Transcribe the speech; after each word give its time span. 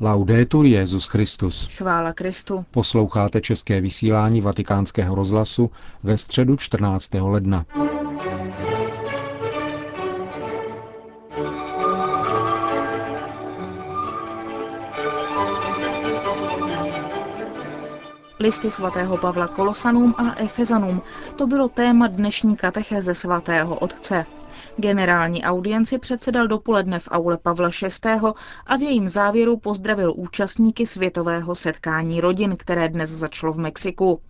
Laudetur 0.00 0.66
Jezus 0.66 1.06
Christus. 1.06 1.68
Chvála 1.76 2.12
Kristu. 2.12 2.64
Posloucháte 2.70 3.40
české 3.40 3.80
vysílání 3.80 4.40
Vatikánského 4.40 5.14
rozhlasu 5.14 5.70
ve 6.02 6.16
středu 6.16 6.56
14. 6.56 7.10
ledna. 7.14 7.66
Listy 18.40 18.70
svatého 18.70 19.16
Pavla 19.18 19.48
Kolosanům 19.48 20.14
a 20.18 20.34
Efezanům, 20.40 21.02
to 21.36 21.46
bylo 21.46 21.68
téma 21.68 22.06
dnešní 22.06 22.56
katecheze 22.56 23.14
svatého 23.14 23.78
otce. 23.78 24.26
Generální 24.76 25.44
audienci 25.44 25.98
předsedal 25.98 26.46
dopoledne 26.48 26.98
v 27.00 27.08
aule 27.10 27.38
Pavla 27.38 27.68
VI. 27.82 28.10
a 28.66 28.76
v 28.76 28.82
jejím 28.82 29.08
závěru 29.08 29.56
pozdravil 29.56 30.12
účastníky 30.16 30.86
světového 30.86 31.54
setkání 31.54 32.20
rodin, 32.20 32.56
které 32.56 32.88
dnes 32.88 33.10
začalo 33.10 33.52
v 33.52 33.58
Mexiku. 33.58 34.20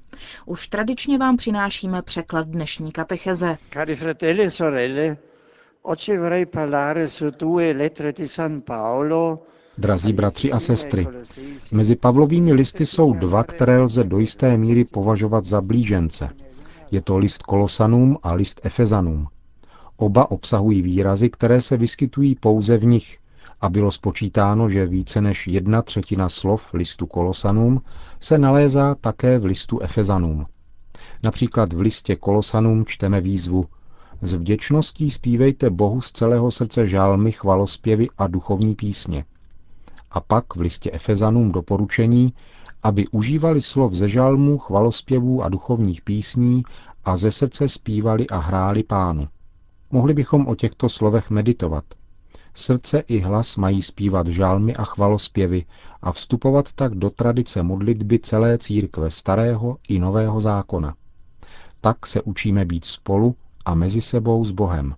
Už 0.47 0.67
tradičně 0.69 1.19
vám 1.19 1.37
přinášíme 1.37 2.03
překlad 2.03 2.47
dnešní 2.49 2.93
katecheze. 2.93 3.59
Cari 3.73 3.95
fratelli 3.95 4.45
e 4.45 4.51
sorelle, 4.51 5.17
oggi 5.83 6.19
vorrei 6.19 6.47
parlare 6.47 7.09
su 7.09 7.31
due 7.31 7.73
lettere 7.73 8.13
di 8.13 8.29
San 8.29 8.61
Paolo 8.61 9.39
Drazí 9.79 10.13
bratři 10.13 10.53
a 10.53 10.61
sestry, 10.61 11.09
mezi 11.73 11.97
Pavlovými 11.97 12.53
listy 12.53 12.87
jsou 12.87 13.13
dva, 13.15 13.45
které 13.45 13.79
lze 13.79 14.05
do 14.05 14.19
jisté 14.19 14.57
míry 14.57 14.85
považovat 14.85 15.45
za 15.45 15.61
blížence. 15.61 16.29
Je 16.91 17.03
to 17.03 17.19
list 17.19 17.43
Kolosanům 17.43 18.19
a 18.23 18.33
list 18.33 18.61
Efezanům. 18.65 19.27
Oba 19.97 20.31
obsahují 20.31 20.83
výrazy, 20.83 21.31
které 21.31 21.61
se 21.61 21.77
vyskytují 21.77 22.35
pouze 22.35 22.77
v 22.77 22.85
nich 22.85 23.19
a 23.61 23.69
bylo 23.69 23.91
spočítáno, 23.91 24.69
že 24.69 24.87
více 24.87 25.21
než 25.21 25.47
jedna 25.49 25.83
třetina 25.83 26.29
slov 26.29 26.75
listu 26.75 27.07
Kolosanům 27.07 27.83
se 28.21 28.39
nalézá 28.39 28.95
také 28.95 29.39
v 29.39 29.45
listu 29.45 29.81
Efezanům. 29.81 30.47
Například 31.23 31.73
v 31.73 31.81
listě 31.81 32.17
Kolosanům 32.17 32.85
čteme 32.87 33.21
výzvu 33.21 33.67
S 34.23 34.33
vděčností 34.35 35.11
zpívejte 35.11 35.71
Bohu 35.71 36.01
z 36.01 36.13
celého 36.13 36.51
srdce 36.51 36.87
žálmy, 36.87 37.33
chvalospěvy 37.33 38.09
a 38.19 38.27
duchovní 38.27 38.75
písně. 38.75 39.25
A 40.11 40.21
pak 40.21 40.57
v 40.57 40.61
listě 40.61 40.91
Efezanům 40.93 41.53
doporučení, 41.53 42.33
aby 42.83 43.07
užívali 43.09 43.61
slov 43.61 43.93
ze 43.93 44.09
žalmů, 44.09 44.59
chvalospěvů 44.59 45.43
a 45.43 45.49
duchovních 45.49 46.03
písní 46.03 46.63
a 47.05 47.17
ze 47.17 47.31
srdce 47.31 47.69
zpívali 47.69 48.27
a 48.27 48.39
hráli 48.39 48.83
pánu. 48.83 49.29
Mohli 49.91 50.15
bychom 50.15 50.47
o 50.47 50.55
těchto 50.55 50.89
slovech 50.89 51.31
meditovat. 51.31 51.85
Srdce 52.55 53.01
i 53.01 53.19
hlas 53.21 53.57
mají 53.57 53.83
zpívat 53.83 54.27
žálmy 54.27 54.77
a 54.77 54.85
chvalospěvy 54.85 55.65
a 56.03 56.13
vstupovat 56.13 56.73
tak 56.73 56.95
do 56.95 57.11
tradice 57.11 57.63
modlitby 57.63 58.19
celé 58.19 58.59
církve 58.59 59.11
starého 59.11 59.77
i 59.89 59.99
nového 59.99 60.41
zákona. 60.41 60.95
Tak 61.81 62.07
se 62.07 62.23
učíme 62.23 62.65
být 62.65 62.85
spolu 62.85 63.37
a 63.65 63.75
mezi 63.75 64.01
sebou 64.01 64.45
s 64.45 64.51
Bohem. 64.51 64.95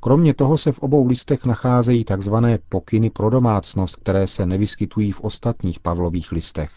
Kromě 0.00 0.34
toho 0.34 0.58
se 0.58 0.72
v 0.72 0.78
obou 0.78 1.06
listech 1.06 1.44
nacházejí 1.44 2.04
tzv. 2.04 2.34
pokyny 2.68 3.10
pro 3.10 3.30
domácnost, 3.30 3.96
které 3.96 4.26
se 4.26 4.46
nevyskytují 4.46 5.12
v 5.12 5.20
ostatních 5.20 5.80
Pavlových 5.80 6.32
listech. 6.32 6.70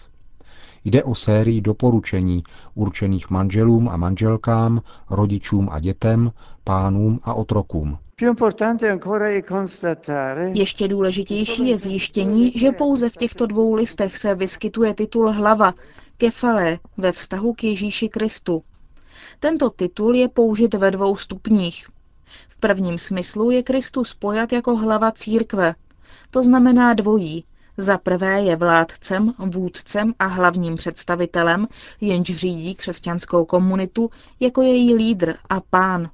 Jde 0.86 1.03
o 1.03 1.16
sérii 1.16 1.62
doporučení 1.62 2.44
určených 2.76 3.30
manželům 3.30 3.89
a 3.89 3.98
manželkám, 3.98 4.81
rodičům 5.09 5.70
a 5.72 5.80
dětem, 5.80 6.31
pánům 6.64 7.20
a 7.23 7.34
otrokům. 7.34 7.98
Ještě 10.54 10.88
důležitější 10.88 11.67
je 11.67 11.78
zjištění, 11.78 12.52
že 12.56 12.72
pouze 12.72 13.09
v 13.09 13.17
těchto 13.17 13.45
dvou 13.45 13.73
listech 13.73 14.17
se 14.17 14.36
vyskytuje 14.36 14.94
titul 14.94 15.31
hlava, 15.31 15.73
kefale, 16.17 16.80
ve 16.98 17.11
vztahu 17.11 17.54
k 17.54 17.64
Ježíši 17.64 18.09
Kristu. 18.09 18.64
Tento 19.39 19.70
titul 19.70 20.15
je 20.15 20.30
použit 20.30 20.73
ve 20.73 20.92
dvou 20.92 21.15
stupních. 21.15 21.88
V 22.50 22.60
prvním 22.60 22.98
smyslu 22.98 23.52
je 23.52 23.64
Kristus 23.64 24.14
pojat 24.14 24.54
jako 24.54 24.76
hlava 24.76 25.11
církve. 25.11 25.76
To 26.32 26.44
znamená 26.44 26.94
dvojí. 26.94 27.45
Za 27.78 27.98
prvé 27.98 28.42
je 28.42 28.56
vládcem, 28.56 29.34
vůdcem 29.38 30.14
a 30.20 30.26
hlavním 30.26 30.76
představitelem, 30.76 31.67
jenž 32.02 32.36
řídí 32.36 32.76
křesťanskou 32.76 33.45
komunitu 33.45 34.10
jako 34.39 34.61
její 34.61 34.95
lídr 34.95 35.36
a 35.50 35.60
pán, 35.60 36.10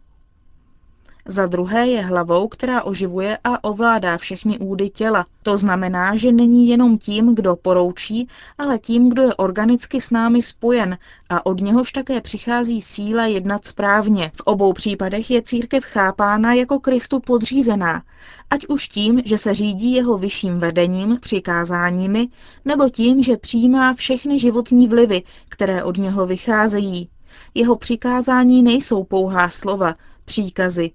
za 1.29 1.45
druhé 1.45 1.87
je 1.87 2.01
hlavou, 2.01 2.47
která 2.47 2.83
oživuje 2.83 3.37
a 3.43 3.63
ovládá 3.63 4.17
všechny 4.17 4.59
údy 4.59 4.89
těla. 4.89 5.25
To 5.43 5.57
znamená, 5.57 6.15
že 6.15 6.31
není 6.31 6.67
jenom 6.67 6.97
tím, 6.97 7.35
kdo 7.35 7.55
poroučí, 7.55 8.27
ale 8.57 8.79
tím, 8.79 9.09
kdo 9.09 9.21
je 9.21 9.35
organicky 9.35 10.01
s 10.01 10.11
námi 10.11 10.41
spojen 10.41 10.97
a 11.29 11.45
od 11.45 11.61
něhož 11.61 11.91
také 11.91 12.21
přichází 12.21 12.81
síla 12.81 13.25
jednat 13.25 13.65
správně. 13.65 14.31
V 14.35 14.41
obou 14.41 14.73
případech 14.73 15.31
je 15.31 15.41
církev 15.41 15.83
chápána 15.83 16.53
jako 16.53 16.79
Kristu 16.79 17.19
podřízená, 17.19 18.03
ať 18.49 18.67
už 18.67 18.87
tím, 18.87 19.21
že 19.25 19.37
se 19.37 19.53
řídí 19.53 19.93
jeho 19.93 20.17
vyšším 20.17 20.59
vedením, 20.59 21.17
přikázáními, 21.21 22.27
nebo 22.65 22.89
tím, 22.89 23.23
že 23.23 23.37
přijímá 23.37 23.93
všechny 23.93 24.39
životní 24.39 24.87
vlivy, 24.87 25.23
které 25.49 25.83
od 25.83 25.97
něho 25.97 26.25
vycházejí. 26.25 27.09
Jeho 27.53 27.75
přikázání 27.75 28.63
nejsou 28.63 29.03
pouhá 29.03 29.49
slova, 29.49 29.93
příkazy, 30.25 30.91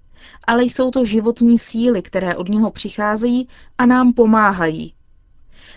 ale 0.47 0.63
jsou 0.63 0.91
to 0.91 1.05
životní 1.05 1.59
síly, 1.59 2.01
které 2.01 2.35
od 2.35 2.49
něho 2.49 2.71
přicházejí 2.71 3.47
a 3.77 3.85
nám 3.85 4.13
pomáhají. 4.13 4.93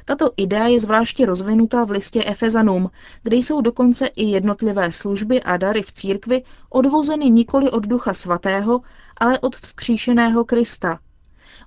Tato 0.05 0.31
idea 0.37 0.67
je 0.67 0.81
zvláště 0.81 1.27
rozvinutá 1.27 1.85
v 1.85 1.91
listě 1.91 2.25
Efezanům, 2.25 2.91
kde 3.23 3.37
jsou 3.37 3.61
dokonce 3.61 4.07
i 4.07 4.25
jednotlivé 4.25 4.93
služby 4.93 5.43
a 5.43 5.57
dary 5.57 5.83
v 5.83 5.93
církvi 5.93 6.43
odvozeny 6.71 7.31
nikoli 7.31 7.71
od 7.71 7.87
Ducha 7.87 8.15
Svatého, 8.15 8.81
ale 9.17 9.39
od 9.39 9.57
vzkříšeného 9.57 10.45
Krista. 10.45 10.99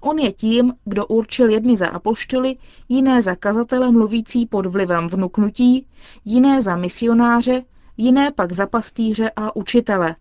On 0.02 0.20
je 0.20 0.32
tím, 0.32 0.74
kdo 0.86 1.06
určil 1.06 1.50
jedny 1.50 1.78
za 1.78 1.88
apoštoly, 1.88 2.58
jiné 2.90 3.22
za 3.22 3.36
kazatele 3.36 3.92
mluvící 3.92 4.46
pod 4.46 4.66
vlivem 4.66 5.08
vnuknutí, 5.08 5.88
jiné 6.26 6.62
za 6.62 6.76
misionáře, 6.76 7.64
jiné 7.98 8.32
pak 8.32 8.52
za 8.52 8.66
pastýře 8.66 9.32
a 9.36 9.56
učitele– 9.56 10.16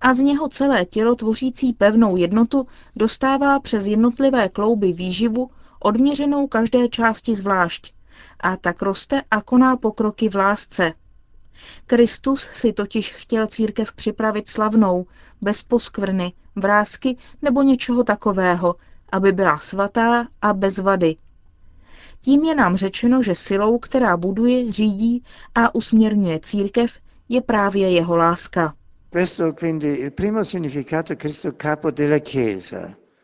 a 0.00 0.14
z 0.14 0.18
něho 0.18 0.48
celé 0.48 0.84
tělo 0.84 1.14
tvořící 1.14 1.72
pevnou 1.72 2.16
jednotu 2.16 2.66
dostává 2.96 3.60
přes 3.60 3.86
jednotlivé 3.86 4.48
klouby 4.48 4.92
výživu 4.92 5.50
odměřenou 5.80 6.46
každé 6.46 6.88
části 6.88 7.34
zvlášť 7.34 7.92
a 8.40 8.56
tak 8.56 8.82
roste 8.82 9.22
a 9.30 9.42
koná 9.42 9.76
pokroky 9.76 10.28
v 10.28 10.34
lásce. 10.36 10.92
Kristus 11.86 12.40
si 12.52 12.72
totiž 12.72 13.12
chtěl 13.12 13.46
církev 13.46 13.92
připravit 13.92 14.48
slavnou, 14.48 15.06
bez 15.40 15.62
poskvrny, 15.62 16.32
vrázky 16.56 17.16
nebo 17.42 17.62
něčeho 17.62 18.04
takového, 18.04 18.74
aby 19.12 19.32
byla 19.32 19.58
svatá 19.58 20.28
a 20.42 20.52
bez 20.52 20.78
vady. 20.78 21.16
Tím 22.20 22.44
je 22.44 22.54
nám 22.54 22.76
řečeno, 22.76 23.22
že 23.22 23.34
silou, 23.34 23.78
která 23.78 24.16
buduje, 24.16 24.72
řídí 24.72 25.22
a 25.54 25.74
usměrňuje 25.74 26.40
církev, 26.40 26.98
je 27.28 27.40
právě 27.40 27.90
jeho 27.90 28.16
láska. 28.16 28.74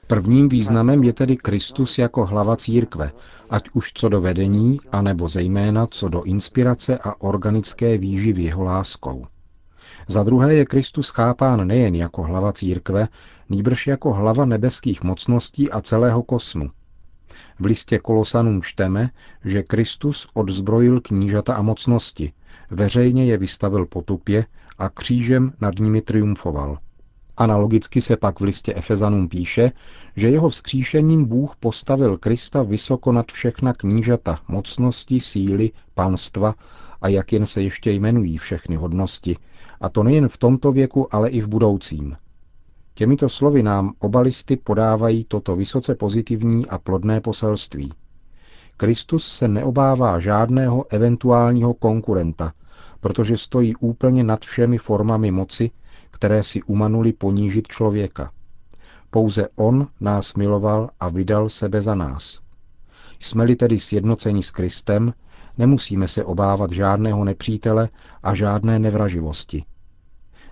Prvním 0.07 0.49
významem 0.49 1.03
je 1.03 1.13
tedy 1.13 1.37
Kristus 1.37 1.99
jako 1.99 2.27
hlava 2.27 2.57
církve, 2.57 3.13
ať 3.51 3.71
už 3.73 3.93
co 3.93 4.09
do 4.09 4.21
vedení, 4.21 4.79
anebo 4.93 5.29
zejména 5.29 5.87
co 5.87 6.09
do 6.09 6.23
inspirace 6.23 6.99
a 6.99 7.21
organické 7.21 7.99
výživy 7.99 8.43
jeho 8.43 8.65
láskou. 8.65 9.27
Za 10.09 10.23
druhé 10.23 10.55
je 10.55 10.65
Kristus 10.65 11.09
chápán 11.09 11.67
nejen 11.67 11.95
jako 11.95 12.23
hlava 12.23 12.53
církve, 12.53 13.09
nýbrž 13.49 13.87
jako 13.87 14.13
hlava 14.13 14.45
nebeských 14.45 15.03
mocností 15.03 15.71
a 15.71 15.81
celého 15.81 16.23
kosmu. 16.23 16.71
V 17.59 17.65
listě 17.65 17.99
Kolosanům 17.99 18.63
čteme, 18.63 19.11
že 19.45 19.63
Kristus 19.63 20.29
odzbrojil 20.35 21.01
knížata 21.01 21.55
a 21.55 21.63
mocnosti, 21.63 22.33
veřejně 22.71 23.25
je 23.25 23.39
vystavil 23.39 23.87
potupě 23.87 24.45
a 24.83 24.89
křížem 24.89 25.53
nad 25.61 25.79
nimi 25.79 26.01
triumfoval. 26.01 26.79
Analogicky 27.37 28.01
se 28.01 28.17
pak 28.17 28.41
v 28.41 28.45
listě 28.45 28.75
Efezanům 28.75 29.29
píše, 29.29 29.73
že 30.17 30.31
jeho 30.31 30.49
vzkříšením 30.49 31.25
Bůh 31.25 31.57
postavil 31.57 32.19
Krista 32.19 32.63
vysoko 32.63 33.13
nad 33.13 33.33
všechna 33.33 33.73
knížata, 33.73 34.39
mocnosti, 34.49 35.21
síly, 35.21 35.71
panstva 35.95 36.55
a 37.03 37.09
jak 37.09 37.33
jen 37.33 37.47
se 37.47 37.63
ještě 37.63 37.91
jmenují 37.91 38.39
všechny 38.39 38.77
hodnosti, 38.77 39.37
a 39.81 39.89
to 39.89 40.03
nejen 40.03 40.29
v 40.29 40.39
tomto 40.39 40.73
věku, 40.73 41.15
ale 41.15 41.31
i 41.31 41.41
v 41.41 41.49
budoucím. 41.49 42.17
Těmito 42.95 43.29
slovy 43.29 43.63
nám 43.63 43.93
oba 43.99 44.21
listy 44.21 44.57
podávají 44.57 45.25
toto 45.25 45.57
vysoce 45.57 45.95
pozitivní 45.95 46.67
a 46.69 46.79
plodné 46.79 47.21
poselství. 47.21 47.93
Kristus 48.77 49.29
se 49.29 49.49
neobává 49.49 50.19
žádného 50.19 50.85
eventuálního 50.91 51.75
konkurenta, 51.75 52.53
protože 53.03 53.37
stojí 53.37 53.77
úplně 53.77 54.25
nad 54.25 54.41
všemi 54.45 54.79
formami 54.79 55.31
moci, 55.31 55.71
které 56.11 56.45
si 56.45 56.63
umanuli 56.63 57.13
ponížit 57.13 57.69
člověka. 57.69 58.31
Pouze 59.11 59.49
On 59.57 59.87
nás 60.01 60.35
miloval 60.35 60.91
a 61.01 61.09
vydal 61.09 61.49
sebe 61.49 61.83
za 61.83 61.95
nás. 61.95 62.41
Jsme-li 63.21 63.57
tedy 63.57 63.79
sjednoceni 63.79 64.43
s 64.43 64.51
Kristem, 64.51 65.15
nemusíme 65.59 66.09
se 66.09 66.25
obávat 66.25 66.73
žádného 66.73 67.25
nepřítele 67.25 67.89
a 68.23 68.35
žádné 68.35 68.79
nevraživosti. 68.79 69.63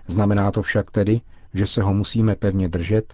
Znamená 0.07 0.51
to 0.51 0.61
však 0.61 0.91
tedy, 0.91 1.21
že 1.53 1.67
se 1.67 1.81
ho 1.81 1.93
musíme 1.93 2.35
pevně 2.35 2.69
držet 2.69 3.13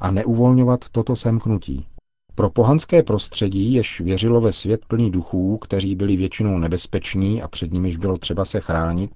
a 0.00 0.10
neuvolňovat 0.10 0.88
toto 0.88 1.16
semknutí. 1.16 1.86
Pro 2.34 2.50
pohanské 2.50 3.02
prostředí, 3.02 3.74
jež 3.74 4.00
věřilo 4.00 4.40
ve 4.40 4.52
svět 4.52 4.80
plný 4.88 5.10
duchů, 5.10 5.58
kteří 5.58 5.94
byli 5.94 6.16
většinou 6.16 6.58
nebezpeční 6.58 7.42
a 7.42 7.48
před 7.48 7.72
nimiž 7.72 7.96
bylo 7.96 8.18
třeba 8.18 8.44
se 8.44 8.60
chránit, 8.60 9.10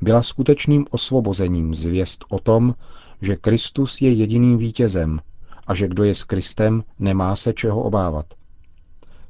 byla 0.00 0.22
skutečným 0.22 0.86
osvobozením 0.90 1.74
zvěst 1.74 2.24
o 2.28 2.38
tom, 2.38 2.74
že 3.22 3.36
Kristus 3.36 4.00
je 4.00 4.12
jediným 4.12 4.58
vítězem 4.58 5.20
a 5.66 5.74
že 5.74 5.88
kdo 5.88 6.04
je 6.04 6.14
s 6.14 6.24
Kristem, 6.24 6.84
nemá 6.98 7.36
se 7.36 7.52
čeho 7.52 7.82
obávat. 7.82 8.26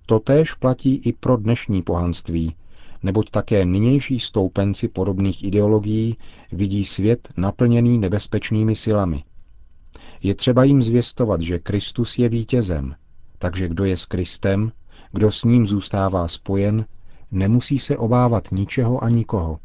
Totéž 0.07 0.55
platí 0.55 0.95
i 0.95 1.13
pro 1.13 1.37
dnešní 1.37 1.83
pohanství, 1.83 2.55
neboť 3.03 3.31
také 3.31 3.65
nynější 3.65 4.21
stoupenci 4.21 4.89
podobných 4.89 5.45
ideologií 5.45 6.17
vidí 6.53 6.85
svět 6.85 7.29
naplněný 7.37 7.99
nebezpečnými 7.99 8.77
silami. 8.77 9.25
Je 10.23 10.35
třeba 10.35 10.65
jim 10.65 10.83
zvěstovat, 10.83 11.41
že 11.41 11.59
Kristus 11.59 12.19
je 12.19 12.29
vítězem, 12.29 12.95
takže 13.41 13.69
kdo 13.69 13.85
je 13.85 13.97
s 13.97 14.07
Kristem, 14.07 14.73
kdo 15.13 15.33
s 15.33 15.45
ním 15.45 15.67
zůstává 15.67 16.29
spojen, 16.29 16.87
nemusí 17.31 17.79
se 17.79 17.97
obávat 17.97 18.53
ničeho 18.53 19.05
a 19.05 19.09
nikoho. 19.09 19.59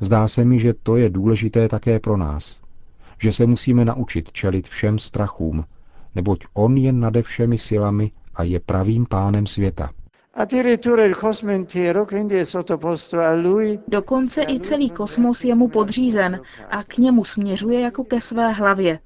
Zdá 0.00 0.28
se 0.28 0.44
mi, 0.44 0.58
že 0.58 0.74
to 0.82 0.96
je 0.96 1.10
důležité 1.10 1.68
také 1.68 2.00
pro 2.00 2.16
nás, 2.16 2.62
že 3.22 3.32
se 3.32 3.46
musíme 3.46 3.84
naučit 3.84 4.32
čelit 4.32 4.68
všem 4.68 4.98
strachům, 4.98 5.64
neboť 6.14 6.44
On 6.54 6.76
je 6.76 6.92
nade 6.92 7.22
všemi 7.22 7.58
silami 7.58 8.10
a 8.34 8.42
je 8.42 8.60
pravým 8.60 9.06
pánem 9.06 9.46
světa. 9.46 9.90
Dokonce 13.88 14.42
i 14.42 14.60
celý 14.60 14.90
kosmos 14.90 15.44
je 15.44 15.54
mu 15.54 15.68
podřízen 15.68 16.40
a 16.70 16.84
k 16.84 16.98
němu 16.98 17.24
směřuje 17.24 17.80
jako 17.80 18.04
ke 18.04 18.20
své 18.20 18.52
hlavě. 18.52 18.98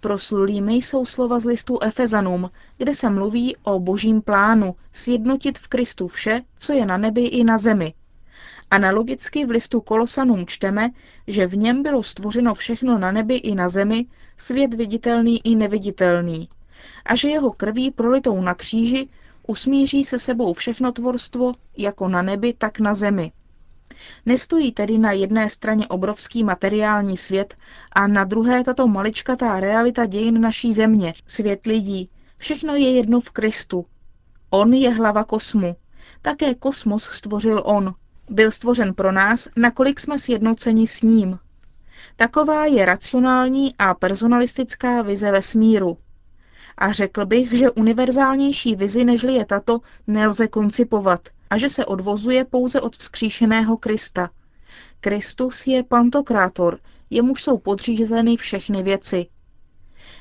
Proslulými 0.00 0.74
jsou 0.74 1.04
slova 1.04 1.38
z 1.38 1.44
listu 1.44 1.78
Efezanům, 1.82 2.50
kde 2.78 2.94
se 2.94 3.10
mluví 3.10 3.56
o 3.62 3.80
božím 3.80 4.22
plánu 4.22 4.74
sjednotit 4.92 5.58
v 5.58 5.68
Kristu 5.68 6.08
vše, 6.08 6.42
co 6.58 6.72
je 6.72 6.86
na 6.86 6.96
nebi 6.96 7.24
i 7.26 7.44
na 7.44 7.58
zemi. 7.58 7.94
Analogicky 8.70 9.46
v 9.46 9.50
listu 9.50 9.80
Kolosanům 9.80 10.46
čteme, 10.46 10.90
že 11.26 11.46
v 11.46 11.56
něm 11.56 11.82
bylo 11.82 12.02
stvořeno 12.02 12.54
všechno 12.54 12.98
na 12.98 13.12
nebi 13.12 13.34
i 13.34 13.54
na 13.54 13.68
zemi, 13.68 14.06
svět 14.38 14.74
viditelný 14.74 15.46
i 15.46 15.54
neviditelný, 15.54 16.48
a 17.04 17.14
že 17.14 17.28
jeho 17.28 17.52
krví 17.52 17.90
prolitou 17.90 18.40
na 18.40 18.54
kříži 18.54 19.08
usmíří 19.46 20.04
se 20.04 20.18
sebou 20.18 20.52
všechno 20.52 20.92
tvorstvo, 20.92 21.52
jako 21.76 22.08
na 22.08 22.22
nebi, 22.22 22.52
tak 22.52 22.80
na 22.80 22.94
zemi. 22.94 23.32
Nestojí 24.26 24.72
tedy 24.72 24.98
na 24.98 25.12
jedné 25.12 25.48
straně 25.48 25.86
obrovský 25.88 26.44
materiální 26.44 27.16
svět 27.16 27.56
a 27.92 28.06
na 28.06 28.24
druhé 28.24 28.64
tato 28.64 28.86
maličkatá 28.86 29.60
realita 29.60 30.06
dějin 30.06 30.40
naší 30.40 30.72
země, 30.72 31.12
svět 31.26 31.66
lidí. 31.66 32.10
Všechno 32.38 32.74
je 32.74 32.92
jedno 32.92 33.20
v 33.20 33.30
Kristu. 33.30 33.86
On 34.50 34.74
je 34.74 34.90
hlava 34.94 35.24
kosmu. 35.24 35.76
Také 36.22 36.54
kosmos 36.54 37.04
stvořil 37.04 37.62
on. 37.64 37.94
Byl 38.30 38.50
stvořen 38.50 38.94
pro 38.94 39.12
nás, 39.12 39.48
nakolik 39.56 40.00
jsme 40.00 40.18
sjednoceni 40.18 40.86
s 40.86 41.02
ním. 41.02 41.38
Taková 42.16 42.66
je 42.66 42.84
racionální 42.84 43.74
a 43.78 43.94
personalistická 43.94 45.02
vize 45.02 45.30
vesmíru. 45.30 45.98
A 46.78 46.92
řekl 46.92 47.26
bych, 47.26 47.52
že 47.52 47.70
univerzálnější 47.70 48.76
vizi, 48.76 49.04
nežli 49.04 49.32
je 49.34 49.46
tato, 49.46 49.80
nelze 50.06 50.48
koncipovat 50.48 51.28
a 51.50 51.58
že 51.58 51.68
se 51.68 51.86
odvozuje 51.86 52.44
pouze 52.44 52.80
od 52.80 52.96
vzkříšeného 52.96 53.76
Krista. 53.76 54.30
Kristus 55.00 55.66
je 55.66 55.82
pantokrátor, 55.82 56.78
jemuž 57.10 57.42
jsou 57.42 57.58
podřízeny 57.58 58.36
všechny 58.36 58.82
věci. 58.82 59.26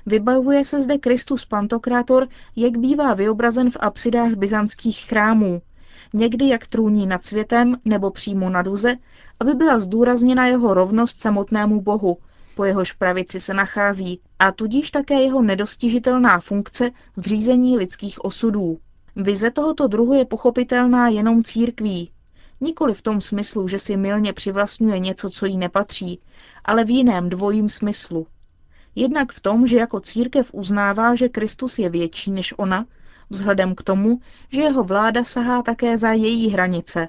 Vybavuje 0.06 0.66
se 0.66 0.82
zde 0.82 0.98
Kristus 0.98 1.46
pantokrátor, 1.46 2.28
jak 2.56 2.78
bývá 2.78 3.14
vyobrazen 3.14 3.70
v 3.70 3.78
apsidách 3.80 4.34
byzantských 4.34 5.00
chrámů, 5.00 5.62
někdy 6.14 6.48
jak 6.48 6.68
trůní 6.68 7.06
nad 7.06 7.26
světem 7.26 7.78
nebo 7.86 8.12
přímo 8.12 8.50
na 8.50 8.62
duze, 8.62 8.96
aby 9.40 9.54
byla 9.54 9.80
zdůrazněna 9.80 10.48
jeho 10.48 10.74
rovnost 10.74 11.22
samotnému 11.22 11.82
Bohu, 11.82 12.18
po 12.56 12.66
jehož 12.66 12.92
pravici 12.92 13.40
se 13.40 13.54
nachází, 13.54 14.20
a 14.40 14.52
tudíž 14.52 14.92
také 14.92 15.22
jeho 15.22 15.42
nedostižitelná 15.42 16.40
funkce 16.40 16.92
v 17.18 17.22
řízení 17.22 17.78
lidských 17.78 18.26
osudů. 18.26 18.80
Vize 19.16 19.52
tohoto 19.52 19.88
druhu 19.88 20.14
je 20.14 20.26
pochopitelná 20.26 21.08
jenom 21.08 21.44
církví. 21.44 22.12
Nikoli 22.62 22.94
v 22.94 23.02
tom 23.02 23.22
smyslu, 23.22 23.68
že 23.68 23.80
si 23.80 23.98
milně 23.98 24.34
přivlastňuje 24.34 25.00
něco, 25.00 25.30
co 25.30 25.46
jí 25.46 25.58
nepatří, 25.58 26.20
ale 26.66 26.84
v 26.84 26.90
jiném 26.90 27.30
dvojím 27.30 27.70
smyslu. 27.70 28.28
Jednak 28.96 29.32
v 29.32 29.40
tom, 29.40 29.68
že 29.68 29.78
jako 29.78 30.00
církev 30.00 30.54
uznává, 30.54 31.16
že 31.16 31.30
Kristus 31.30 31.80
je 31.80 31.90
větší 31.90 32.32
než 32.32 32.54
ona, 32.58 32.86
vzhledem 33.30 33.76
k 33.76 33.84
tomu, 33.84 34.20
že 34.52 34.62
jeho 34.62 34.84
vláda 34.84 35.24
sahá 35.24 35.62
také 35.62 35.98
za 35.98 36.12
její 36.12 36.50
hranice. 36.50 37.08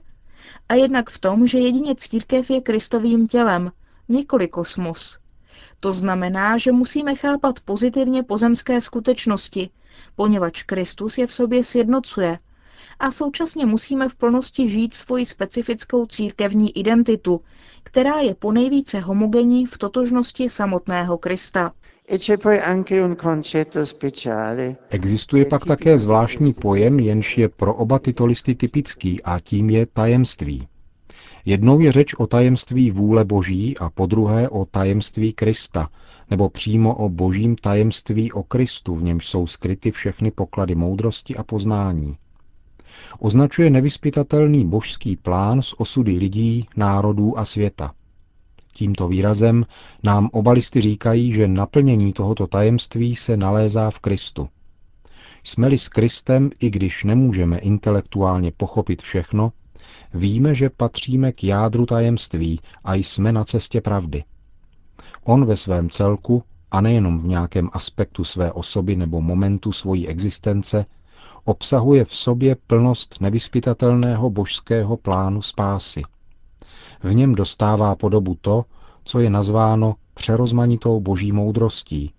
A 0.68 0.74
jednak 0.74 1.10
v 1.10 1.18
tom, 1.18 1.46
že 1.46 1.58
jedině 1.58 1.94
církev 1.94 2.50
je 2.50 2.60
Kristovým 2.60 3.26
tělem, 3.26 3.72
nikoli 4.08 4.48
kosmos. 4.48 5.18
To 5.80 5.92
znamená, 5.92 6.58
že 6.58 6.72
musíme 6.72 7.14
chápat 7.14 7.60
pozitivně 7.60 8.22
pozemské 8.22 8.80
skutečnosti, 8.80 9.70
poněvadž 10.16 10.62
Kristus 10.62 11.18
je 11.18 11.26
v 11.26 11.32
sobě 11.32 11.64
sjednocuje 11.64 12.38
a 13.00 13.10
současně 13.10 13.66
musíme 13.66 14.08
v 14.08 14.14
plnosti 14.14 14.68
žít 14.68 14.94
svoji 14.94 15.26
specifickou 15.26 16.06
církevní 16.06 16.78
identitu, 16.78 17.40
která 17.82 18.20
je 18.20 18.34
ponejvíce 18.34 19.00
homogenní 19.00 19.66
v 19.66 19.78
totožnosti 19.78 20.48
samotného 20.48 21.18
Krista. 21.18 21.72
E 22.08 22.18
Existuje 24.90 25.44
pak 25.44 25.64
také 25.64 25.98
zvláštní 25.98 26.52
pojem, 26.54 27.00
jenž 27.00 27.38
je 27.38 27.48
pro 27.48 27.74
oba 27.74 27.98
tyto 27.98 28.26
listy 28.26 28.54
typický 28.54 29.22
a 29.22 29.40
tím 29.40 29.70
je 29.70 29.86
tajemství. 29.86 30.68
Jednou 31.48 31.80
je 31.80 31.92
řeč 31.92 32.14
o 32.14 32.26
tajemství 32.26 32.90
vůle 32.90 33.24
Boží 33.24 33.78
a 33.78 33.90
po 33.90 34.06
druhé 34.06 34.48
o 34.48 34.64
tajemství 34.64 35.32
Krista, 35.32 35.88
nebo 36.30 36.48
přímo 36.48 36.94
o 36.94 37.08
božím 37.08 37.56
tajemství 37.56 38.32
o 38.32 38.42
Kristu, 38.42 38.94
v 38.94 39.02
němž 39.02 39.26
jsou 39.26 39.46
skryty 39.46 39.90
všechny 39.90 40.30
poklady 40.30 40.74
moudrosti 40.74 41.36
a 41.36 41.42
poznání. 41.42 42.16
Označuje 43.18 43.70
nevyspytatelný 43.70 44.66
božský 44.66 45.16
plán 45.16 45.62
z 45.62 45.74
osudy 45.78 46.12
lidí, 46.12 46.66
národů 46.76 47.38
a 47.38 47.44
světa. 47.44 47.92
Tímto 48.72 49.08
výrazem 49.08 49.64
nám 50.02 50.28
obalisty 50.32 50.80
říkají, 50.80 51.32
že 51.32 51.48
naplnění 51.48 52.12
tohoto 52.12 52.46
tajemství 52.46 53.16
se 53.16 53.36
nalézá 53.36 53.90
v 53.90 53.98
Kristu. 53.98 54.48
Jsme-li 55.44 55.78
s 55.78 55.88
Kristem, 55.88 56.50
i 56.60 56.70
když 56.70 57.04
nemůžeme 57.04 57.58
intelektuálně 57.58 58.52
pochopit 58.56 59.02
všechno, 59.02 59.52
víme, 60.14 60.54
že 60.54 60.70
patříme 60.70 61.32
k 61.32 61.44
jádru 61.44 61.86
tajemství 61.86 62.60
a 62.84 62.94
jsme 62.94 63.32
na 63.32 63.44
cestě 63.44 63.80
pravdy. 63.80 64.24
On 65.24 65.44
ve 65.46 65.56
svém 65.56 65.90
celku, 65.90 66.42
a 66.70 66.80
nejenom 66.80 67.18
v 67.18 67.26
nějakém 67.26 67.70
aspektu 67.72 68.24
své 68.24 68.52
osoby 68.52 68.96
nebo 68.96 69.20
momentu 69.20 69.72
svojí 69.72 70.08
existence, 70.08 70.86
obsahuje 71.44 72.04
v 72.04 72.16
sobě 72.16 72.56
plnost 72.66 73.20
nevyspytatelného 73.20 74.30
božského 74.30 74.96
plánu 74.96 75.42
spásy. 75.42 76.02
V 77.02 77.14
něm 77.14 77.34
dostává 77.34 77.96
podobu 77.96 78.36
to, 78.40 78.64
co 79.04 79.20
je 79.20 79.30
nazváno 79.30 79.94
přerozmanitou 80.14 81.00
boží 81.00 81.32
moudrostí, 81.32 82.12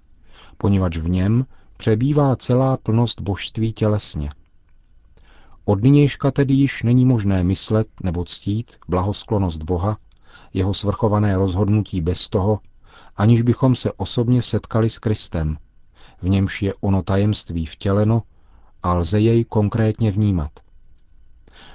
poněvadž 0.57 0.97
v 0.97 1.09
něm 1.09 1.45
přebývá 1.77 2.35
celá 2.35 2.77
plnost 2.77 3.21
božství 3.21 3.73
tělesně. 3.73 4.29
Od 5.69 5.83
nynějška 5.83 6.31
tedy 6.31 6.53
již 6.53 6.83
není 6.83 7.05
možné 7.05 7.43
myslet 7.43 7.87
nebo 8.03 8.25
ctít 8.25 8.75
blahosklonost 8.87 9.63
Boha, 9.63 9.97
jeho 10.53 10.73
svrchované 10.73 11.37
rozhodnutí 11.37 12.01
bez 12.01 12.29
toho, 12.29 12.59
aniž 13.15 13.41
bychom 13.41 13.75
se 13.75 13.91
osobně 13.91 14.41
setkali 14.41 14.89
s 14.89 14.99
Kristem, 14.99 15.57
v 16.21 16.29
němž 16.29 16.61
je 16.61 16.73
ono 16.81 17.03
tajemství 17.03 17.65
vtěleno 17.65 18.23
a 18.83 18.93
lze 18.93 19.19
jej 19.19 19.43
konkrétně 19.43 20.11
vnímat. 20.11 20.51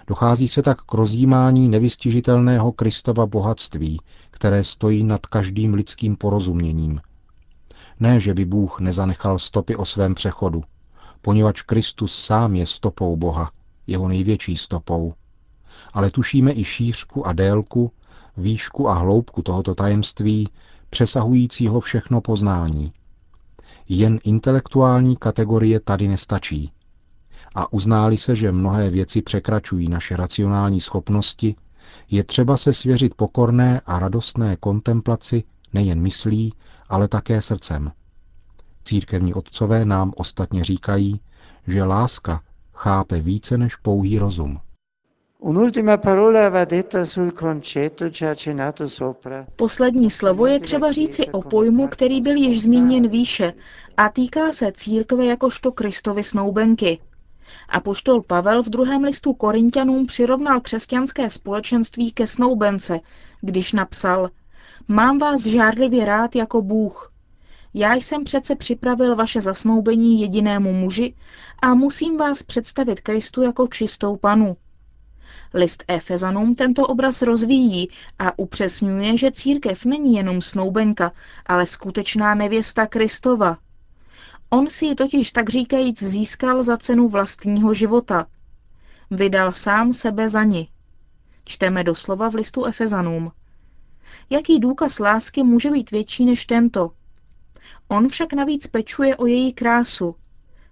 Dochází 0.07 0.49
se 0.49 0.63
tak 0.63 0.83
k 0.83 0.95
rozjímání 0.95 1.69
nevystižitelného 1.69 2.73
Kristova 2.73 3.27
bohatství, 3.27 4.01
které 4.31 4.65
stojí 4.65 5.05
nad 5.05 5.27
každým 5.27 5.75
lidským 5.75 6.17
porozuměním. 6.17 7.01
Ne, 8.01 8.21
že 8.21 8.35
by 8.35 8.45
Bůh 8.45 8.81
nezanechal 8.81 9.39
stopy 9.39 9.77
o 9.77 9.85
svém 9.85 10.15
přechodu, 10.15 10.63
poněvadž 11.23 11.63
Kristus 11.63 12.25
sám 12.25 12.55
je 12.55 12.67
stopou 12.67 13.17
Boha, 13.17 13.51
jeho 13.87 14.09
největší 14.09 14.57
stopou. 14.57 15.15
Ale 15.93 16.11
tušíme 16.11 16.53
i 16.53 16.65
šířku 16.65 17.27
a 17.27 17.33
délku, 17.33 17.93
výšku 18.37 18.89
a 18.89 18.95
hloubku 18.95 19.43
tohoto 19.43 19.75
tajemství, 19.75 20.49
přesahujícího 20.91 21.81
všechno 21.81 22.21
poznání. 22.21 22.93
Jen 23.89 24.19
intelektuální 24.25 25.17
kategorie 25.17 25.81
tady 25.81 26.09
nestačí. 26.09 26.73
a 27.55 27.73
uználi 27.73 28.17
se, 28.17 28.37
že 28.37 28.53
mnohé 28.53 28.91
věci 28.91 29.23
překračují 29.23 29.89
naše 29.89 30.17
racionální 30.17 30.81
schopnosti, 30.81 31.57
je 32.11 32.25
třeba 32.25 32.57
se 32.57 32.73
svěřit 32.73 33.15
pokorné 33.15 33.81
a 33.87 33.99
radostné 33.99 34.57
kontemplaci 34.57 35.45
nejen 35.73 36.01
myslí, 36.01 36.55
ale 36.89 37.09
také 37.09 37.43
srdcem. 37.43 37.93
Církevní 38.85 39.35
otcové 39.35 39.85
nám 39.85 40.13
ostatně 40.17 40.65
říkají, 40.65 41.21
že 41.67 41.85
láska 41.85 42.41
chápe 42.75 43.21
více 43.21 43.59
než 43.59 43.77
pouhý 43.77 44.19
rozum. 44.19 44.61
Poslední 49.57 50.11
slovo 50.11 50.47
je 50.47 50.61
třeba 50.61 50.93
říci 50.93 51.27
o 51.27 51.43
pojmu, 51.43 51.89
který 51.89 52.21
byl 52.21 52.37
již 52.37 52.63
zmíněn 52.63 53.09
výše 53.09 53.53
a 53.97 54.09
týká 54.09 54.53
se 54.53 54.73
církve 54.73 55.25
jakožto 55.25 55.73
Kristovy 55.73 56.23
snoubenky. 56.23 56.99
A 57.69 57.81
poštol 57.81 58.23
Pavel 58.23 58.63
v 58.63 58.69
druhém 58.69 59.05
listu 59.05 59.33
Korintianům 59.33 60.07
přirovnal 60.07 60.61
křesťanské 60.61 61.31
společenství 61.31 62.13
ke 62.13 62.27
snoubence, 62.27 63.01
když 63.41 63.73
napsal 63.73 64.31
Mám 64.89 65.19
vás 65.19 65.47
žárlivě 65.47 66.05
rád 66.05 66.37
jako 66.37 66.63
Bůh. 66.63 67.12
Já 67.75 67.95
jsem 67.95 68.25
přece 68.25 68.57
připravil 68.57 69.17
vaše 69.17 69.41
zasnoubení 69.41 70.21
jedinému 70.21 70.73
muži 70.73 71.15
a 71.63 71.75
musím 71.75 72.17
vás 72.17 72.43
představit 72.43 73.01
Kristu 73.01 73.43
jako 73.43 73.69
čistou 73.69 74.17
panu. 74.17 74.57
List 75.55 75.85
Efezanům 75.89 76.55
tento 76.55 76.87
obraz 76.87 77.23
rozvíjí 77.23 77.89
a 78.19 78.39
upřesňuje, 78.39 79.17
že 79.17 79.33
církev 79.33 79.85
není 79.85 80.15
jenom 80.15 80.41
snoubenka, 80.41 81.13
ale 81.47 81.67
skutečná 81.67 82.35
nevěsta 82.35 82.87
Kristova. 82.87 83.59
On 84.51 84.69
si 84.69 84.87
ji 84.87 84.95
totiž 84.95 85.33
tak 85.33 85.51
říkajíc 85.51 86.03
získal 86.03 86.63
za 86.63 86.77
cenu 86.77 87.09
vlastního 87.09 87.75
života. 87.75 88.27
Vydal 89.11 89.53
sám 89.53 89.93
sebe 89.93 90.29
za 90.29 90.45
ní. 90.45 90.69
Čteme 91.45 91.85
doslova 91.85 92.31
v 92.31 92.35
listu 92.35 92.65
Efezanům. 92.65 93.33
Jaký 94.31 94.61
důkaz 94.61 94.99
lásky 94.99 95.43
může 95.43 95.71
být 95.71 95.91
větší 95.91 96.25
než 96.25 96.47
tento? 96.47 96.91
On 97.93 98.09
však 98.09 98.33
navíc 98.33 98.67
pečuje 98.67 99.17
o 99.17 99.27
její 99.27 99.53
krásu. 99.53 100.15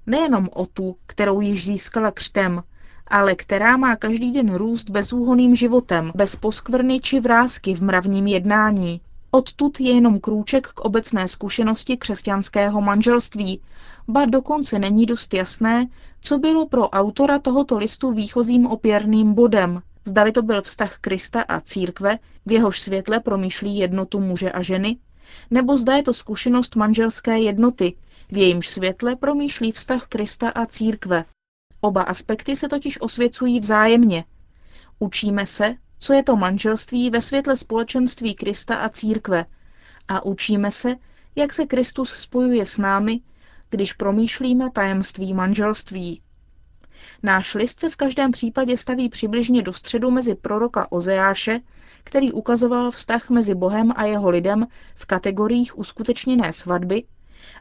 Nejenom 0.07 0.49
o 0.55 0.67
tu, 0.67 0.97
kterou 1.07 1.41
již 1.41 1.67
získala 1.67 2.11
křtem, 2.11 2.63
ale 3.07 3.35
která 3.35 3.77
má 3.77 3.97
každý 3.97 4.33
den 4.33 4.55
růst 4.55 4.91
bezúhoným 4.91 5.55
životem, 5.55 6.13
bez 6.15 6.37
poskvrny 6.37 7.01
či 7.01 7.21
vrázky 7.21 7.75
v 7.75 7.83
mravním 7.83 8.27
jednání. 8.27 9.01
Odtud 9.31 9.81
je 9.81 9.93
jenom 9.93 10.21
krůček 10.21 10.67
k 10.67 10.81
obecné 10.81 11.29
zkušenosti 11.29 11.97
křesťanského 11.97 12.81
manželství, 12.81 13.61
ba 14.09 14.25
dokonce 14.25 14.79
není 14.79 15.07
dost 15.07 15.35
jasné, 15.35 15.87
co 16.21 16.39
bylo 16.39 16.67
pro 16.67 16.89
autora 16.91 17.39
tohoto 17.39 17.79
listu 17.79 18.13
výchozím 18.13 18.67
opěrným 18.67 19.35
bodem. 19.35 19.83
Zdali 20.05 20.33
to 20.33 20.43
byl 20.43 20.63
vztah 20.63 20.99
Krista 20.99 21.43
a 21.43 21.61
církve, 21.61 22.19
v 22.47 22.53
jehož 22.53 22.81
světle 22.81 23.21
promýšlí 23.21 23.77
jednotu 23.77 24.21
muže 24.21 24.53
a 24.53 24.63
ženy, 24.63 24.97
nebo 25.51 25.77
zda 25.77 25.97
je 25.97 26.03
to 26.03 26.15
zkušenost 26.15 26.77
manželské 26.77 27.39
jednoty, 27.39 27.97
v 28.29 28.39
jejímž 28.39 28.69
světle 28.69 29.17
promýšlí 29.17 29.73
vztah 29.73 30.07
Krista 30.07 30.49
a 30.49 30.67
církve. 30.67 31.25
Oba 31.81 32.03
aspekty 32.03 32.57
se 32.57 32.69
totiž 32.69 33.01
osvěcují 33.01 33.61
vzájemně. 33.61 34.25
Učíme 34.99 35.47
se, 35.47 35.75
co 35.99 36.13
je 36.13 36.23
to 36.23 36.37
manželství 36.37 37.11
ve 37.11 37.23
světle 37.23 37.57
společenství 37.57 38.35
Krista 38.35 38.77
a 38.77 38.89
církve 38.89 39.47
a 40.09 40.25
učíme 40.25 40.71
se, 40.71 40.97
jak 41.37 41.53
se 41.53 41.67
Kristus 41.67 42.11
spojuje 42.11 42.67
s 42.67 42.79
námi, 42.79 43.21
když 43.71 43.93
promýšlíme 43.93 44.71
tajemství 44.71 45.35
manželství. 45.35 46.23
Náš 47.23 47.55
list 47.55 47.81
se 47.81 47.89
v 47.89 47.97
každém 47.97 48.33
případě 48.33 48.77
staví 48.77 49.09
přibližně 49.09 49.63
do 49.63 49.73
středu 49.73 50.11
mezi 50.11 50.35
proroka 50.35 50.93
Ozeáše, 50.93 51.61
který 52.05 52.33
ukazoval 52.33 52.91
vztah 52.91 53.31
mezi 53.31 53.55
Bohem 53.55 53.93
a 53.97 54.05
jeho 54.05 54.31
lidem 54.31 54.67
v 54.95 55.07
kategoriích 55.07 55.79
uskutečněné 55.79 56.53
svatby, 56.53 57.05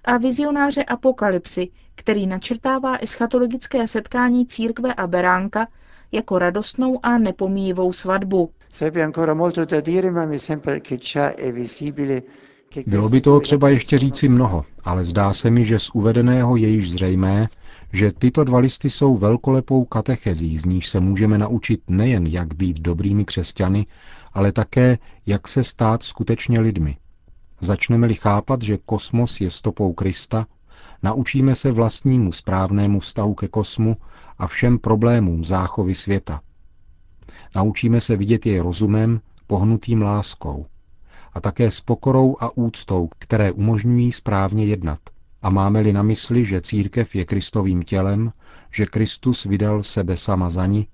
a 0.05 0.17
vizionáře 0.17 0.83
Apokalypsy, 0.83 1.69
který 1.95 2.27
načrtává 2.27 2.97
eschatologické 2.97 3.87
setkání 3.87 4.45
církve 4.45 4.93
a 4.93 5.07
beránka 5.07 5.67
jako 6.11 6.39
radostnou 6.39 6.99
a 7.03 7.17
nepomíjivou 7.17 7.93
svatbu. 7.93 8.49
Bylo 12.87 13.09
by 13.09 13.21
toho 13.21 13.39
třeba 13.39 13.69
ještě 13.69 13.99
říci 13.99 14.29
mnoho, 14.29 14.65
ale 14.83 15.05
zdá 15.05 15.33
se 15.33 15.49
mi, 15.49 15.65
že 15.65 15.79
z 15.79 15.89
uvedeného 15.89 16.55
je 16.55 16.67
již 16.69 16.91
zřejmé, 16.91 17.47
že 17.93 18.11
tyto 18.11 18.43
dva 18.43 18.59
listy 18.59 18.89
jsou 18.89 19.17
velkolepou 19.17 19.85
katechezí, 19.85 20.59
z 20.59 20.65
níž 20.65 20.87
se 20.87 20.99
můžeme 20.99 21.37
naučit 21.37 21.81
nejen, 21.87 22.27
jak 22.27 22.53
být 22.53 22.79
dobrými 22.79 23.25
křesťany, 23.25 23.85
ale 24.33 24.51
také, 24.51 24.97
jak 25.25 25.47
se 25.47 25.63
stát 25.63 26.03
skutečně 26.03 26.59
lidmi. 26.59 26.97
Začneme-li 27.61 28.15
chápat, 28.15 28.61
že 28.61 28.77
kosmos 28.85 29.41
je 29.41 29.49
stopou 29.49 29.93
Krista, 29.93 30.45
naučíme 31.03 31.55
se 31.55 31.71
vlastnímu 31.71 32.31
správnému 32.31 32.99
vztahu 32.99 33.33
ke 33.33 33.47
kosmu 33.47 33.97
a 34.37 34.47
všem 34.47 34.79
problémům 34.79 35.45
záchovy 35.45 35.95
světa. 35.95 36.41
Naučíme 37.55 38.01
se 38.01 38.15
vidět 38.15 38.45
jej 38.45 38.59
rozumem, 38.59 39.21
pohnutým 39.47 40.01
láskou 40.01 40.65
a 41.33 41.41
také 41.41 41.71
s 41.71 41.81
pokorou 41.81 42.37
a 42.39 42.57
úctou, 42.57 43.09
které 43.19 43.51
umožňují 43.51 44.11
správně 44.11 44.65
jednat. 44.65 44.99
A 45.41 45.49
máme-li 45.49 45.93
na 45.93 46.03
mysli, 46.03 46.45
že 46.45 46.61
církev 46.61 47.15
je 47.15 47.25
Kristovým 47.25 47.83
tělem, 47.83 48.31
že 48.71 48.85
Kristus 48.85 49.43
vydal 49.43 49.83
sebe 49.83 50.17
sama 50.17 50.49
za 50.49 50.65
ní, 50.65 50.87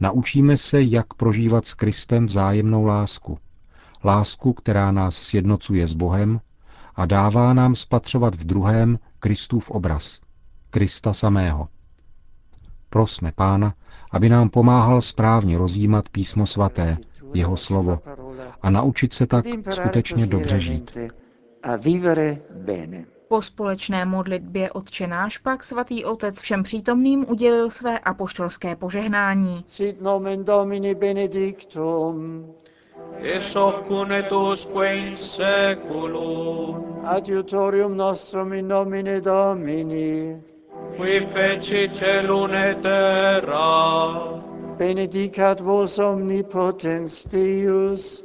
naučíme 0.00 0.56
se, 0.56 0.82
jak 0.82 1.14
prožívat 1.14 1.66
s 1.66 1.74
Kristem 1.74 2.26
vzájemnou 2.26 2.84
lásku. 2.84 3.38
Lásku, 4.04 4.52
která 4.52 4.92
nás 4.92 5.16
sjednocuje 5.16 5.88
s 5.88 5.94
Bohem 5.94 6.40
a 6.94 7.06
dává 7.06 7.52
nám 7.52 7.74
spatřovat 7.74 8.34
v 8.34 8.44
druhém 8.44 8.98
Kristův 9.18 9.70
obraz, 9.70 10.20
Krista 10.70 11.12
samého. 11.12 11.68
Prosme 12.90 13.32
Pána, 13.32 13.74
aby 14.10 14.28
nám 14.28 14.48
pomáhal 14.48 15.02
správně 15.02 15.58
rozjímat 15.58 16.08
písmo 16.08 16.46
svaté, 16.46 16.98
jeho 17.34 17.56
slovo, 17.56 18.00
a 18.62 18.70
naučit 18.70 19.12
se 19.12 19.26
tak 19.26 19.44
skutečně 19.70 20.26
dobře 20.26 20.60
žít. 20.60 20.98
Po 23.28 23.42
společné 23.42 24.04
modlitbě 24.04 24.70
Otče 24.70 25.06
náš 25.06 25.38
pak 25.38 25.64
svatý 25.64 26.04
otec 26.04 26.40
všem 26.40 26.62
přítomným 26.62 27.26
udělil 27.28 27.70
své 27.70 27.98
apoštolské 27.98 28.76
požehnání. 28.76 29.64
Sit 29.66 30.00
nomen 30.00 30.44
Domini 30.44 30.94
benedictum. 30.94 32.46
Es 33.22 33.54
hoc 33.54 33.74
usque 34.32 34.96
in 34.96 35.16
seculum. 35.16 37.00
Adiutorium 37.04 37.96
nostrum 37.96 38.52
in 38.52 38.68
nomine 38.68 39.20
Domini. 39.20 40.42
Qui 40.96 41.20
feci 41.20 41.88
celum 41.88 42.54
et 42.54 42.82
terra. 42.82 44.40
Benedicat 44.78 45.60
vos 45.60 45.98
omnipotens 45.98 47.26
Deus, 47.26 48.24